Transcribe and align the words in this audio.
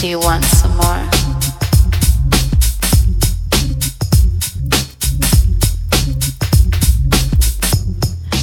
Do 0.00 0.06
you 0.06 0.20
once 0.20 0.46
some 0.46 0.76
more. 0.76 1.08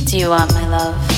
Do 0.06 0.18
you 0.18 0.30
want 0.32 0.54
my 0.54 0.68
love? 0.68 1.15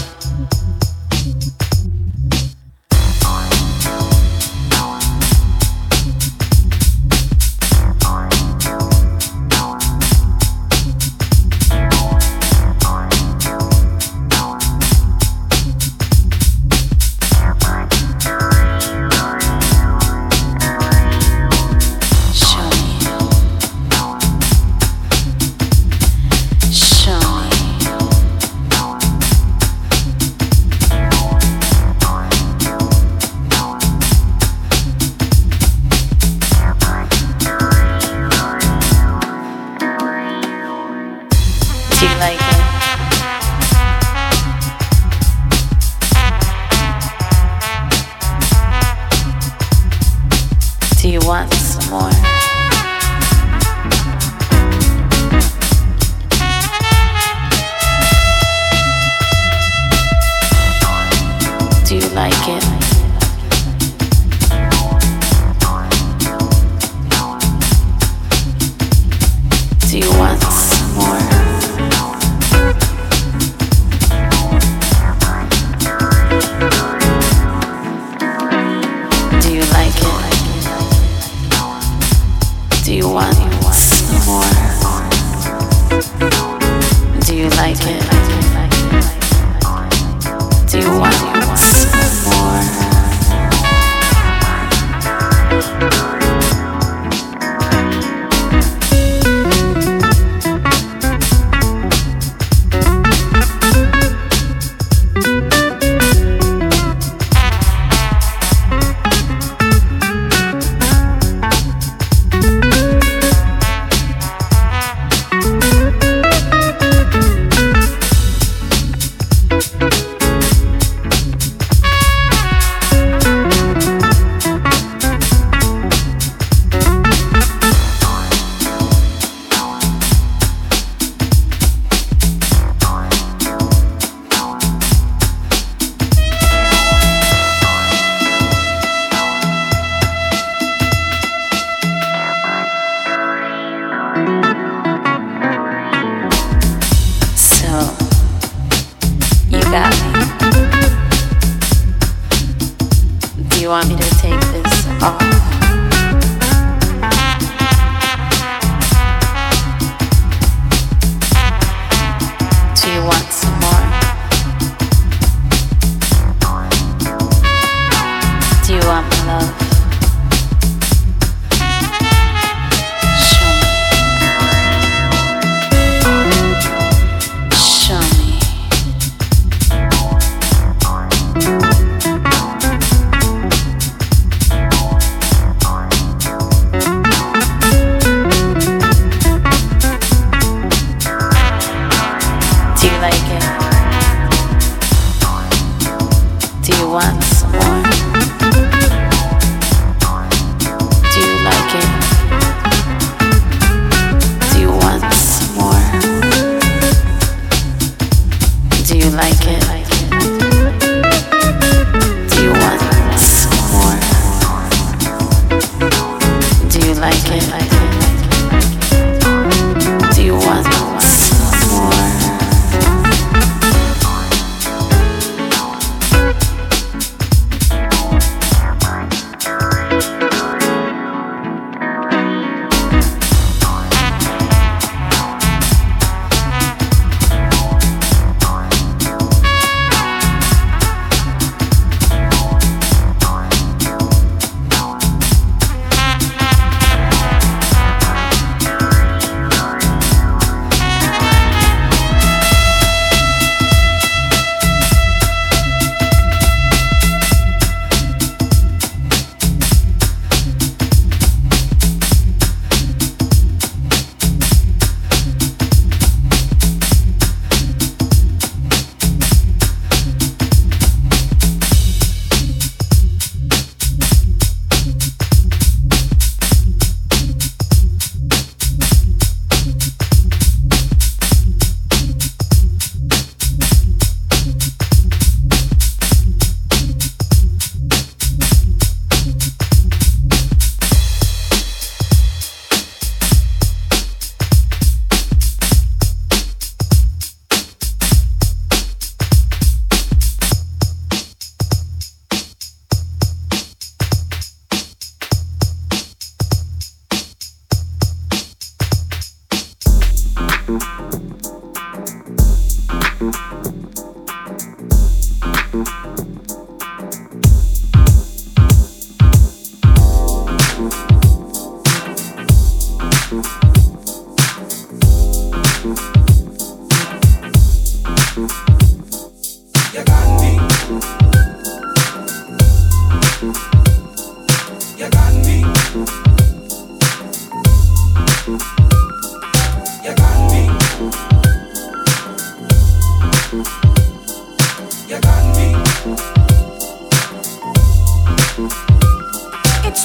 What 348.57 348.71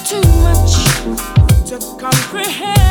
to 0.06 0.20
do. 2.66 2.81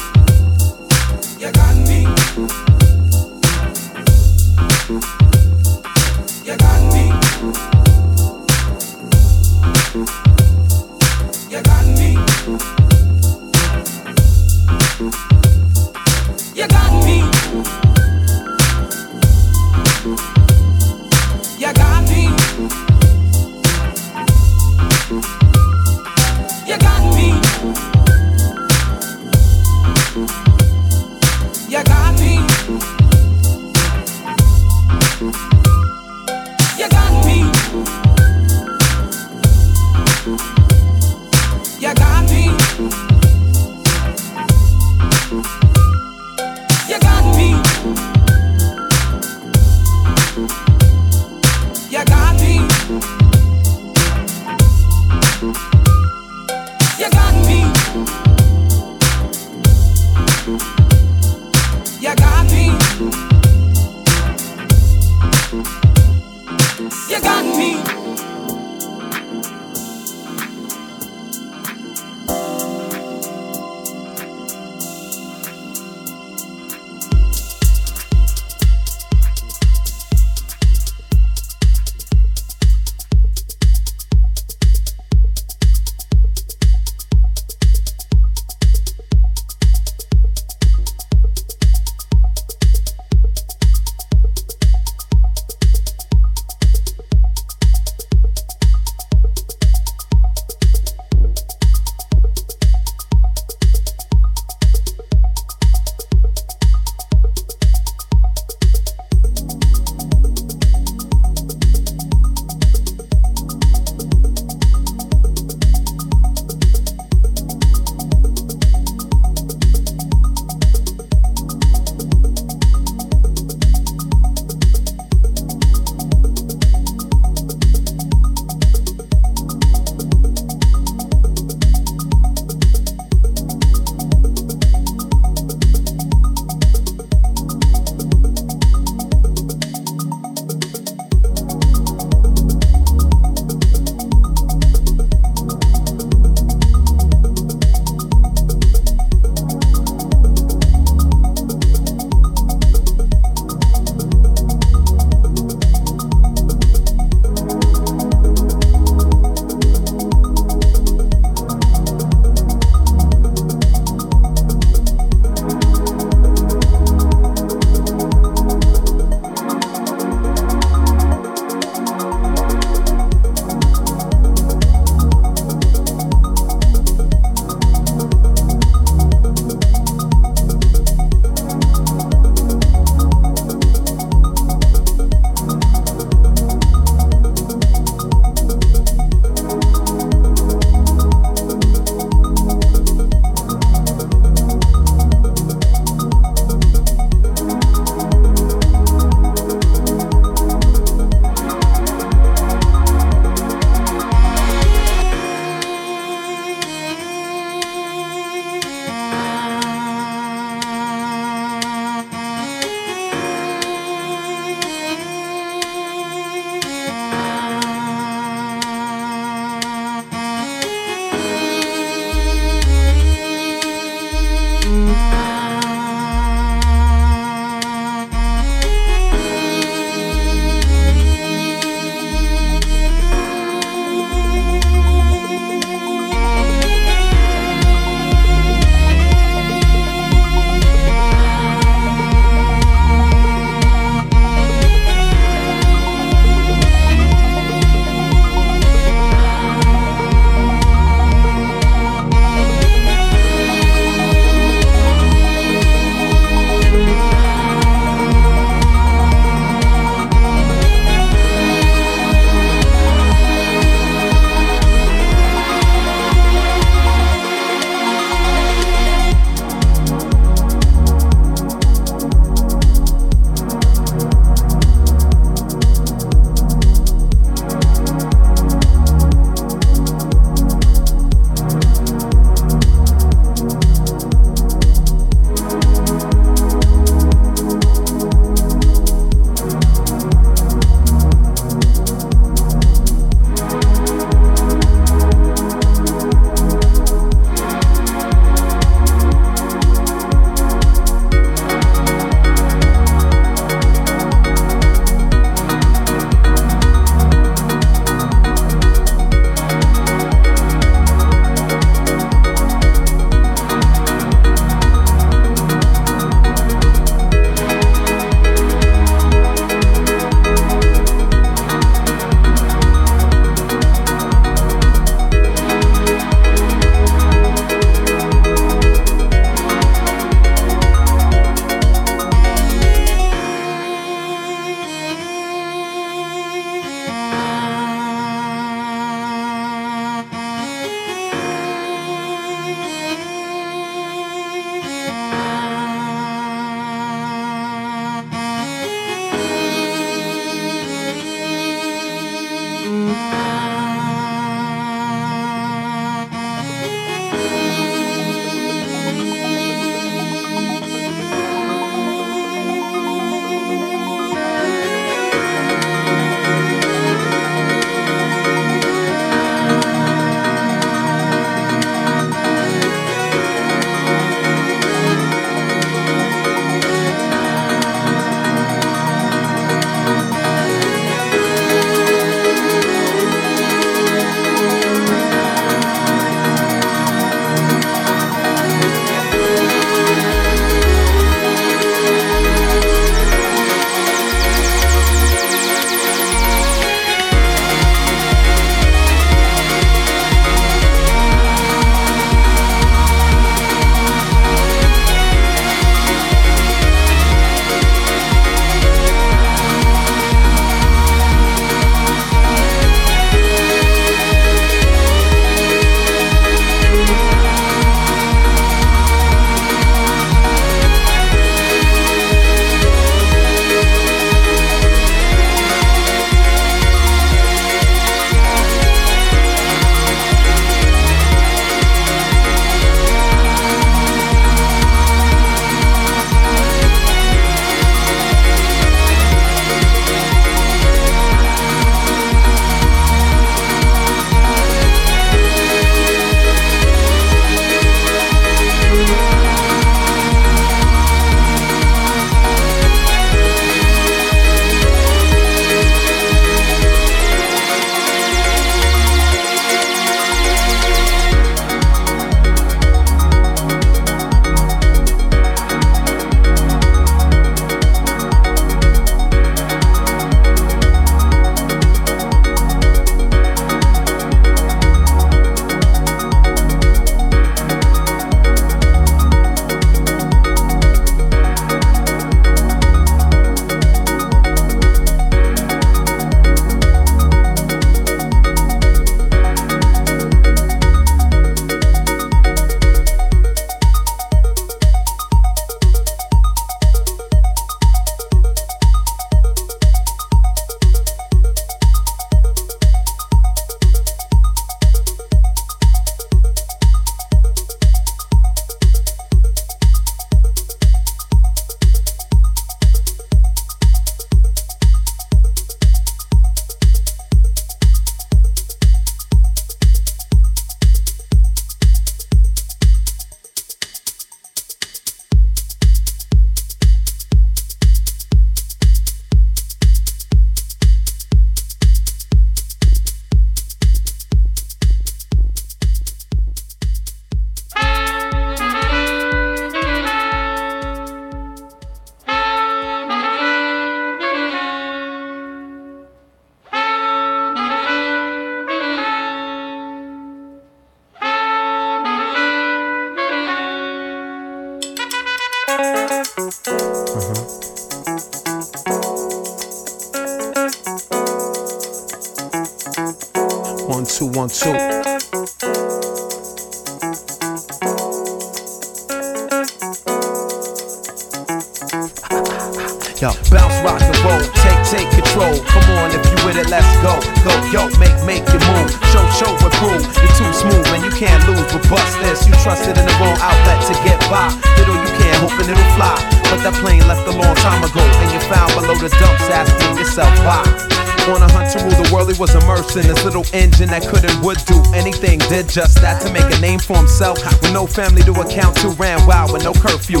Just 595.48 595.80
that 595.80 596.00
to 596.02 596.12
make 596.12 596.28
a 596.36 596.40
name 596.40 596.58
for 596.58 596.76
himself. 596.76 597.18
With 597.42 597.52
no 597.52 597.66
family 597.66 598.02
to 598.02 598.12
account 598.12 598.56
to, 598.58 598.68
ran 598.70 599.04
wild 599.06 599.32
with 599.32 599.44
no 599.44 599.52
curfew. 599.52 600.00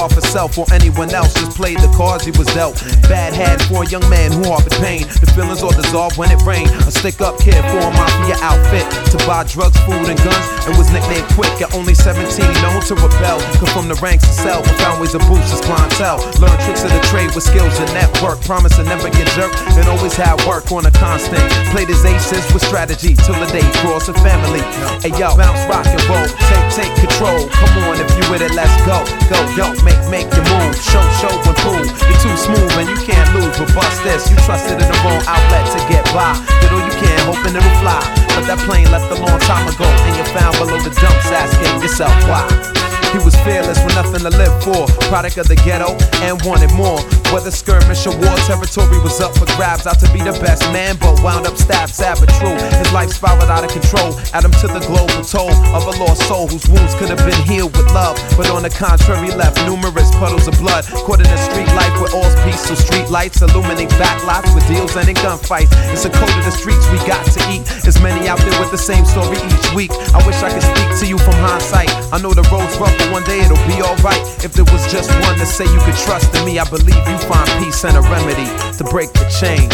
Orphan 0.00 0.20
since 0.20 0.32
birth 0.32 0.50
with 0.50 0.50
no 0.50 0.50
regard 0.50 0.50
for 0.50 0.56
self 0.56 0.58
or 0.58 0.66
anyone 0.72 1.10
else. 1.10 1.34
Just 1.34 1.56
played 1.56 1.78
the 1.78 1.90
cards 1.96 2.24
he 2.24 2.32
was 2.32 2.46
dealt. 2.54 2.80
Bad 3.08 3.32
hand 3.32 3.60
for 3.68 3.82
a 3.84 3.86
young 3.88 4.04
man 4.08 4.32
who 4.32 4.48
harbored 4.48 4.72
pain. 4.80 5.04
The 5.20 5.28
feelings 5.34 5.62
all 5.62 5.72
dissolve 5.72 6.16
when 6.16 6.30
it 6.30 6.40
rained. 6.44 6.70
A 6.86 6.92
stick 6.92 7.20
up 7.20 7.38
kid 7.38 7.60
for 7.68 7.80
a 7.80 7.90
mafia 7.90 8.36
outfit 8.40 8.86
to 9.12 9.18
buy 9.26 9.44
drugs, 9.44 9.76
food, 9.84 10.08
and 10.08 10.18
guns. 10.20 10.46
And 10.66 10.76
was 10.76 10.90
nicknamed 10.92 11.28
Quick 11.36 11.52
at 11.60 11.74
only 11.74 11.94
17, 11.94 12.24
known 12.62 12.80
to 12.88 12.94
rebel. 12.94 13.38
Come 13.60 13.70
from 13.74 13.86
the 13.88 13.98
ranks 14.00 14.26
to 14.26 14.34
sell, 14.34 14.62
found 14.80 15.00
ways 15.00 15.12
to 15.12 15.20
boost 15.28 15.50
his 15.50 15.60
clientele. 15.60 16.20
Learn 16.40 16.56
tricks 16.64 16.84
of 16.84 16.92
the 16.92 17.02
trade 17.10 17.32
with 17.34 17.44
skills 17.44 17.76
and 17.80 17.90
network. 17.92 18.40
Promise 18.44 18.76
to 18.76 18.84
never 18.84 19.10
get 19.10 19.28
jerk 19.36 19.52
and 19.76 19.86
always 19.88 20.14
had 20.14 20.36
work 20.46 20.70
on 20.72 20.86
a 20.86 20.92
constant. 20.96 21.42
Played 21.72 21.88
his 21.88 22.04
aces 22.04 22.44
with 22.52 22.62
strategy 22.64 23.14
till 23.14 23.36
the 23.36 23.48
day 23.52 23.64
cross 23.82 24.08
a 24.08 24.14
family. 24.24 24.62
Hey 25.04 25.12
yo, 25.16 25.36
bounce, 25.36 25.60
rock 25.68 25.86
and 25.86 26.02
roll, 26.08 26.26
take 26.48 26.66
take 26.72 26.94
control. 26.96 27.48
Come 27.48 27.84
on, 27.88 28.00
if 28.00 28.08
you 28.16 28.24
with 28.30 28.42
it, 28.42 28.54
let's 28.54 28.74
go. 28.86 29.02
Go 29.28 29.38
yo, 29.56 29.72
make 29.90 30.10
make 30.10 30.28
your 30.34 30.46
move. 30.46 30.74
Show 30.76 31.02
show 31.18 31.32
and 31.32 31.56
prove 31.62 31.86
you're 31.86 32.20
too 32.20 32.36
smooth 32.36 32.72
and 32.78 32.88
you 32.88 32.98
can't 33.02 33.28
lose. 33.34 33.54
But 33.58 33.74
bust 33.74 34.02
this, 34.04 34.30
you 34.30 34.36
trusted 34.46 34.78
in 34.78 34.86
the 34.86 34.98
wrong 35.04 35.22
outlet 35.26 35.66
to 35.74 35.80
get 35.88 36.04
by. 36.12 36.34
Little 36.62 36.82
you 36.82 36.94
can, 36.98 37.18
hoping 37.26 37.56
it'll 37.56 37.76
fly. 37.80 38.00
But 38.34 38.46
that 38.46 38.58
plane 38.66 38.90
left 38.90 39.10
a 39.10 39.18
long 39.18 39.38
time 39.46 39.66
ago, 39.68 39.86
and 39.86 40.16
you're 40.16 40.32
found 40.36 40.56
below 40.58 40.78
the 40.80 40.90
dumps, 40.90 41.30
asking 41.30 41.82
yourself 41.82 42.14
why. 42.28 42.79
He 43.10 43.18
was 43.18 43.34
fearless 43.42 43.82
with 43.82 43.94
nothing 43.94 44.22
to 44.22 44.30
live 44.30 44.54
for. 44.62 44.86
Product 45.10 45.36
of 45.38 45.48
the 45.48 45.56
ghetto 45.56 45.98
and 46.22 46.38
wanted 46.46 46.72
more. 46.74 47.02
Whether 47.34 47.50
skirmish 47.50 48.06
or 48.06 48.14
war 48.14 48.36
territory 48.46 48.98
was 49.02 49.20
up 49.20 49.34
for 49.34 49.46
grabs. 49.58 49.86
Out 49.86 49.98
to 49.98 50.08
be 50.14 50.22
the 50.22 50.34
best 50.38 50.62
man, 50.70 50.96
but 50.98 51.18
wound 51.22 51.46
up 51.46 51.56
stabbed, 51.58 51.94
sad 51.94 52.18
but 52.22 52.30
true. 52.38 52.54
His 52.78 52.90
life 52.92 53.10
spiraled 53.10 53.50
out 53.50 53.66
of 53.66 53.70
control. 53.70 54.14
Add 54.34 54.46
him 54.46 54.54
to 54.62 54.66
the 54.70 54.82
global 54.86 55.22
toll 55.26 55.50
of 55.74 55.82
a 55.90 55.94
lost 55.98 56.22
soul 56.30 56.46
whose 56.46 56.66
wounds 56.70 56.94
could 56.94 57.10
have 57.10 57.22
been 57.26 57.38
healed 57.50 57.74
with 57.76 57.90
love. 57.90 58.14
But 58.38 58.50
on 58.50 58.62
the 58.62 58.70
contrary, 58.70 59.34
left 59.34 59.58
numerous 59.66 60.10
puddles 60.18 60.46
of 60.46 60.54
blood. 60.58 60.86
Caught 61.06 61.26
in 61.26 61.30
a 61.30 61.40
street 61.50 61.70
life 61.74 61.94
with 61.98 62.14
all's 62.14 62.34
peace. 62.46 62.62
So 62.62 62.74
street 62.74 63.10
lights 63.10 63.42
illuminate 63.42 63.90
backlots 63.98 64.54
with 64.54 64.66
deals 64.70 64.94
and 64.94 65.08
in 65.08 65.18
gunfights. 65.18 65.74
It's 65.90 66.06
a 66.06 66.10
code 66.10 66.30
of 66.30 66.44
the 66.46 66.54
streets 66.54 66.86
we 66.94 66.98
got 67.10 67.26
to 67.34 67.40
eat. 67.50 67.66
There's 67.82 68.00
many 68.02 68.28
out 68.30 68.38
there 68.38 68.54
with 68.62 68.70
the 68.70 68.78
same 68.78 69.04
story 69.04 69.38
each 69.38 69.68
week. 69.74 69.90
I 70.14 70.22
wish 70.26 70.38
I 70.42 70.50
could 70.50 70.62
speak 70.62 70.90
to 71.02 71.06
you 71.06 71.18
from 71.18 71.34
hindsight. 71.42 71.90
I 72.12 72.18
know 72.18 72.34
the 72.34 72.46
road's 72.50 72.74
rough, 72.78 72.94
but 73.00 73.12
one 73.12 73.24
day 73.24 73.40
it'll 73.40 73.56
be 73.66 73.80
alright. 73.82 74.20
If 74.44 74.52
there 74.52 74.68
was 74.68 74.84
just 74.92 75.10
one 75.24 75.38
to 75.38 75.46
say 75.46 75.64
you 75.64 75.80
could 75.80 75.96
trust 75.96 76.34
in 76.36 76.44
me, 76.44 76.58
I 76.58 76.68
believe 76.68 77.02
you 77.08 77.18
find 77.24 77.48
peace 77.64 77.84
and 77.84 77.96
a 77.96 78.02
remedy 78.12 78.48
to 78.76 78.84
break 78.84 79.12
the 79.12 79.26
chain. 79.40 79.68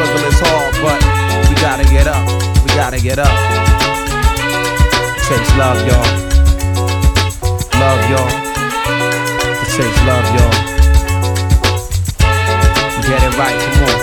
Is 0.00 0.40
hard, 0.40 0.72
but 0.80 0.98
we 1.50 1.54
gotta 1.60 1.84
get 1.84 2.06
up. 2.06 2.26
We 2.64 2.68
gotta 2.74 2.98
get 2.98 3.18
up. 3.18 3.28
It 5.16 5.22
takes 5.28 5.56
love, 5.58 5.76
y'all. 5.86 6.08
Love, 7.78 8.00
y'all. 8.08 8.30
It 9.60 9.68
takes 9.76 10.00
love, 10.08 10.24
y'all. 10.34 10.56
Get 13.02 13.22
it 13.22 13.38
right, 13.38 13.58
come 13.74 13.94
on. 13.94 13.99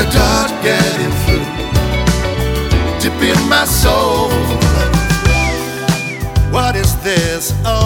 A 0.00 0.04
dart 0.12 0.50
getting 0.62 1.12
through, 1.22 1.48
deep 3.00 3.20
in 3.22 3.40
my 3.48 3.64
soul. 3.64 4.30
What 6.50 6.74
is 6.74 6.96
this 7.02 7.52
all 7.66 7.79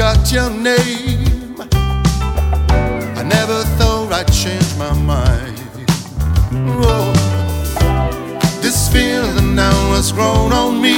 got 0.00 0.32
your 0.32 0.48
name. 0.48 1.60
I 3.20 3.22
never 3.22 3.62
thought 3.76 4.08
I'd 4.10 4.32
change 4.32 4.70
my 4.78 4.94
mind. 4.94 5.60
Oh, 6.88 7.12
this 8.62 8.88
feeling 8.88 9.54
now 9.54 9.78
has 9.92 10.10
grown 10.10 10.52
on 10.54 10.80
me, 10.80 10.96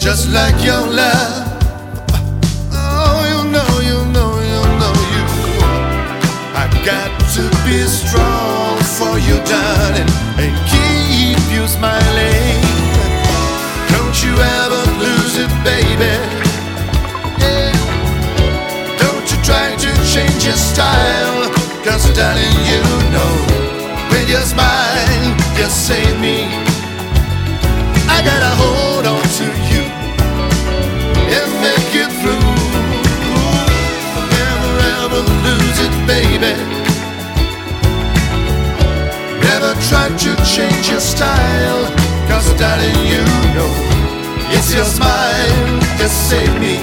just 0.00 0.30
like 0.30 0.56
your 0.64 0.86
love. 1.00 1.36
Oh, 2.72 3.20
you 3.30 3.40
know, 3.54 3.72
you 3.90 3.98
know, 4.14 4.32
you 4.52 4.62
know, 4.80 4.96
you. 5.14 5.24
I 6.62 6.64
got 6.82 7.12
to 7.36 7.44
be 7.66 7.78
strong 7.84 8.78
for 8.96 9.18
you, 9.26 9.36
darling, 9.44 10.10
and 10.40 10.52
keep 10.72 11.40
you 11.54 11.68
smiling. 11.68 12.56
Don't 13.92 14.16
you 14.24 14.32
ever 14.60 14.82
lose 15.04 15.36
it, 15.44 15.52
baby. 15.62 16.39
Your 20.44 20.56
style, 20.56 21.50
cause 21.84 22.08
darling, 22.16 22.56
you 22.64 22.80
know, 23.12 23.32
with 24.10 24.28
your 24.28 24.40
smile, 24.40 25.36
you 25.58 25.68
save 25.68 26.18
me. 26.18 26.48
I 28.08 28.22
gotta 28.24 28.52
hold 28.56 29.04
on 29.06 29.22
to 29.38 29.46
you 29.68 29.84
and 31.36 31.50
make 31.60 31.92
it 31.92 32.10
through. 32.20 32.56
Never 34.32 34.72
ever 34.96 35.20
lose 35.44 35.78
it, 35.86 35.94
baby. 36.08 36.54
Never 39.44 39.74
try 39.88 40.08
to 40.08 40.30
change 40.44 40.88
your 40.88 41.00
style, 41.00 41.84
cause 42.28 42.48
darling, 42.54 43.00
you 43.12 43.24
know, 43.56 43.72
it's 44.56 44.72
your 44.72 44.86
smile 44.86 45.80
that 45.98 46.08
saved 46.08 46.58
me. 46.60 46.79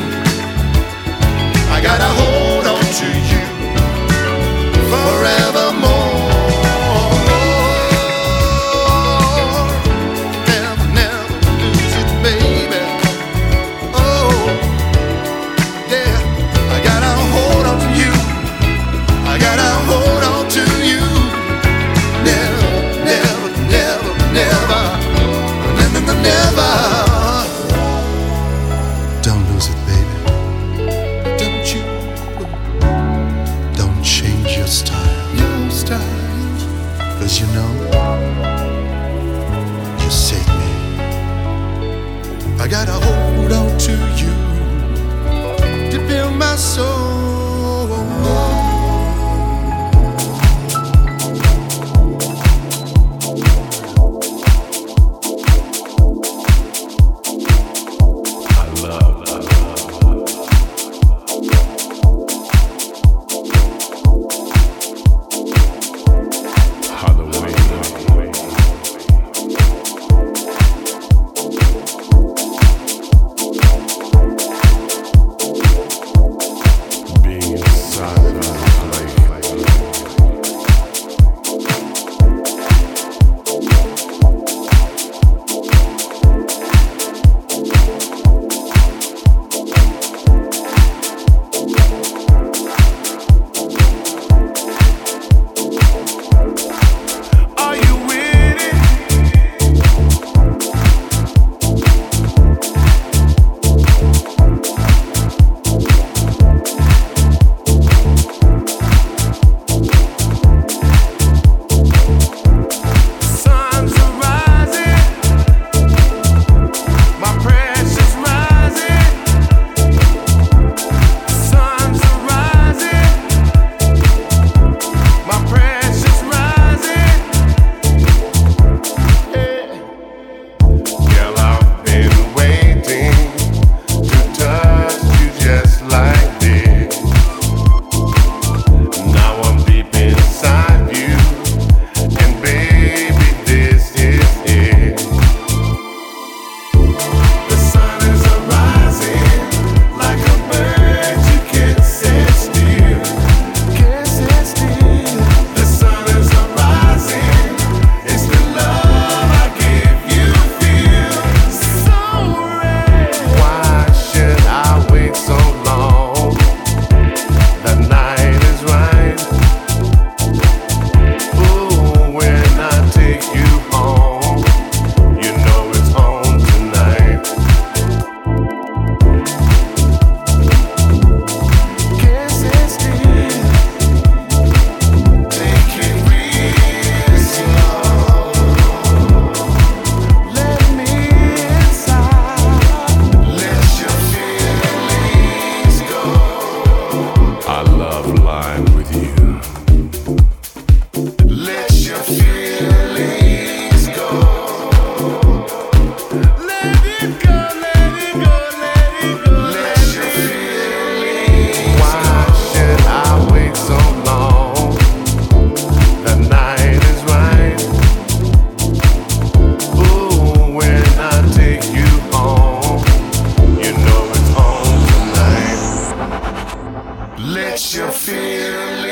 To 227.28 228.87